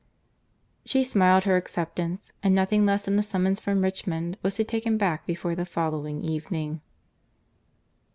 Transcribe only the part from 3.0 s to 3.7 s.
than a summons